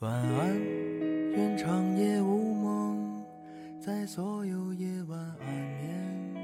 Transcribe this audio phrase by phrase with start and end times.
[0.00, 0.56] 晚安，
[1.32, 3.20] 愿长夜无梦，
[3.80, 6.36] 在所有夜晚安眠。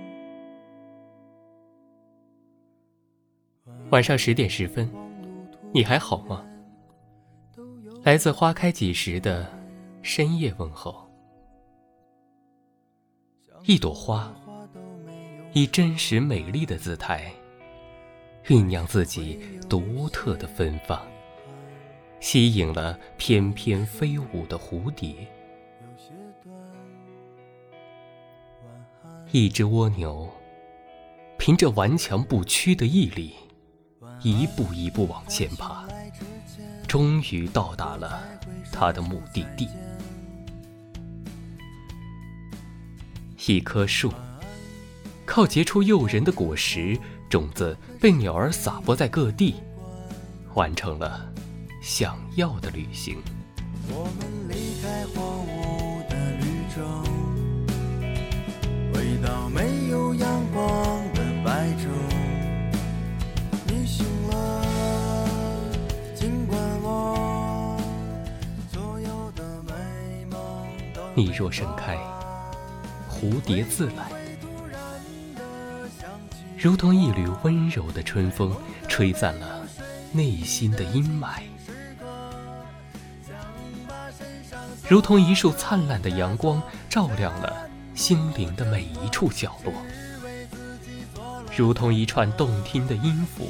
[3.90, 4.90] 晚上十点十分，
[5.72, 6.44] 你还好吗？
[8.02, 9.48] 来自花开几时的
[10.02, 11.08] 深夜问候。
[13.62, 14.34] 一朵花，
[15.52, 17.32] 以真实美丽的姿态，
[18.46, 21.00] 酝酿自己独特的芬芳。
[22.24, 25.14] 吸引了翩翩飞舞的蝴蝶，
[29.30, 30.26] 一只蜗牛，
[31.36, 33.34] 凭着顽强不屈的毅力，
[34.22, 35.86] 一步一步往前爬，
[36.88, 38.22] 终于到达了
[38.72, 39.68] 它的目的地。
[43.46, 44.10] 一棵树，
[45.26, 49.56] 靠结出诱人的果实，种子被鸟儿撒播在各地，
[50.54, 51.33] 完成了。
[51.84, 53.18] 想要的旅行。
[53.88, 56.80] 我们离开荒芜的绿洲，
[58.94, 60.64] 回到没有阳光
[61.12, 61.88] 的白昼。
[63.66, 64.64] 你醒了，
[66.14, 67.78] 尽管我
[68.72, 70.40] 所有的美梦
[70.94, 71.02] 都。
[71.14, 71.98] 你若盛开，
[73.10, 74.10] 蝴蝶自来，
[76.56, 78.56] 如同一缕温柔的春风，
[78.88, 79.66] 吹散了
[80.12, 81.42] 内心的阴霾。
[84.86, 87.56] 如同一束灿烂的阳光，照亮了
[87.94, 89.72] 心灵的每一处角落；
[91.56, 93.48] 如同一串动听的音符，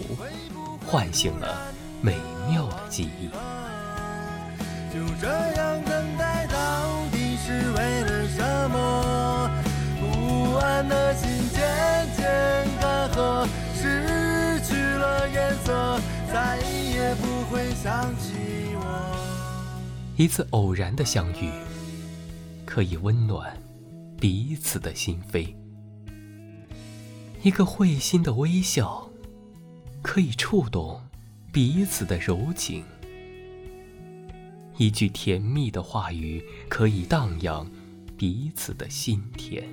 [0.87, 1.57] 唤醒了
[2.01, 2.17] 美
[2.49, 3.29] 妙的记忆。
[4.95, 6.55] 就这样等待，到
[7.11, 9.51] 底是为了什么？
[10.01, 11.61] 不安的心渐
[12.17, 12.25] 渐
[12.81, 15.99] 干涸，失去了颜色，
[16.33, 18.64] 再也不会想起。
[20.17, 21.51] 一次偶然的相遇，
[22.65, 23.61] 可以温暖
[24.21, 25.53] 彼此的心扉；
[27.43, 29.11] 一个会心的微笑，
[30.03, 31.01] 可以触动
[31.53, 32.83] 彼此的柔情；
[34.77, 37.69] 一句甜蜜的话语，可以荡漾
[38.17, 39.65] 彼此的心田。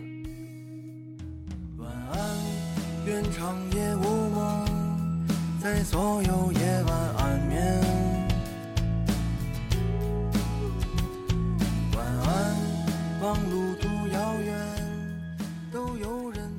[1.77, 2.19] 晚安，
[3.05, 4.65] 愿长夜无梦，
[5.61, 6.70] 在所有夜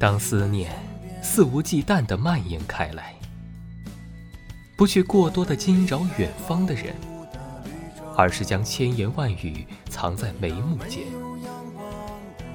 [0.03, 0.69] 当思念
[1.23, 3.15] 肆无忌惮地蔓延开来，
[4.77, 6.93] 不去过多的惊扰远方的人，
[8.17, 11.05] 而是将千言万语藏在眉目间，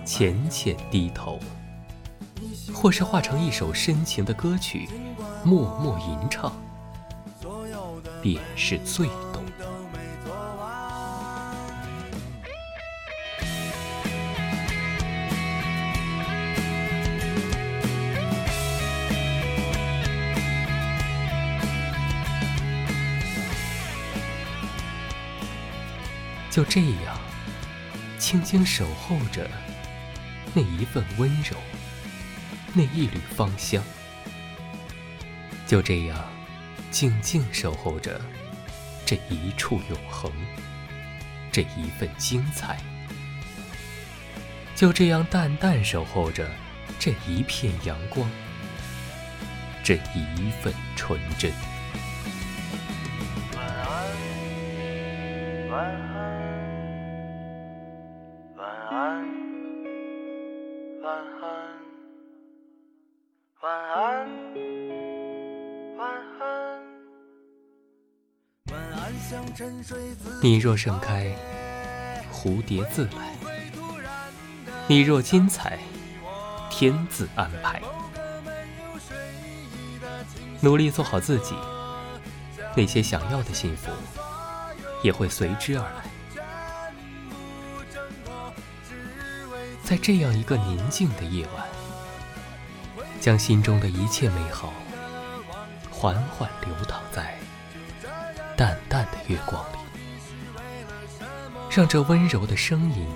[0.03, 1.39] 浅浅低头，
[2.73, 4.85] 或是化成一首深情的歌曲，
[5.45, 6.51] 默默吟唱，
[8.21, 9.07] 便是最。
[26.57, 27.15] 就这样，
[28.17, 29.47] 轻轻守候着
[30.55, 31.55] 那一份温柔，
[32.73, 33.83] 那一缕芳香。
[35.67, 36.17] 就这样，
[36.89, 38.19] 静静守候着
[39.05, 40.31] 这一处永恒，
[41.51, 42.79] 这一份精彩。
[44.75, 46.49] 就这样淡淡守候着
[46.97, 48.27] 这一片阳光，
[49.83, 51.51] 这一份纯真。
[55.77, 56.17] 晚安。
[70.41, 71.35] 你若盛开，
[72.33, 73.35] 蝴蝶自来；
[74.87, 75.77] 你若精彩，
[76.71, 77.51] 天自安。
[77.61, 77.79] 排。
[80.59, 81.53] 努力做好自己，
[82.75, 83.91] 那些想要的幸福
[85.01, 86.03] 也会随之而来。
[89.83, 91.65] 在这样一个宁静的夜晚，
[93.21, 94.73] 将心中的一切美好
[95.89, 97.37] 缓缓流淌在。
[98.57, 99.77] 淡淡的月光里，
[101.69, 103.07] 让这温柔的声音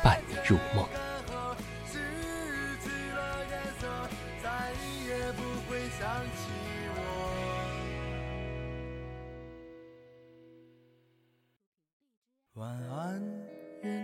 [0.00, 0.86] 伴你入梦。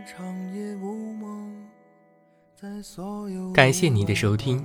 [0.07, 1.53] 长夜无梦
[3.53, 4.63] 感谢您的收听。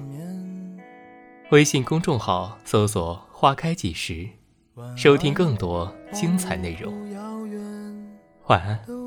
[1.50, 4.30] 微信公众号搜索“花开几时”。
[4.96, 6.94] 收听更多精彩内容。
[8.48, 9.01] 晚安。